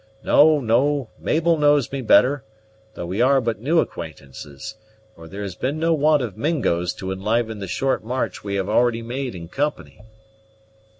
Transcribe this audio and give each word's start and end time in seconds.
No, 0.23 0.59
no; 0.59 1.09
Mabel 1.19 1.59
knows 1.59 1.91
me 1.91 2.01
better, 2.01 2.43
though 2.95 3.05
we 3.05 3.21
are 3.21 3.39
but 3.39 3.59
new 3.61 3.77
acquaintances, 3.79 4.73
for 5.13 5.27
there 5.27 5.43
has 5.43 5.53
been 5.53 5.77
no 5.77 5.93
want 5.93 6.23
of 6.23 6.35
Mingos 6.35 6.91
to 6.95 7.11
enliven 7.11 7.59
the 7.59 7.67
short 7.67 8.03
march 8.03 8.43
we 8.43 8.55
have 8.55 8.67
already 8.67 9.03
made 9.03 9.35
in 9.35 9.47
company." 9.47 10.01